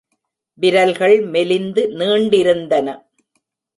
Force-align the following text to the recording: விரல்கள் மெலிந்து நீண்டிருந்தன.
விரல்கள் 0.59 1.15
மெலிந்து 1.25 1.83
நீண்டிருந்தன. 1.91 2.87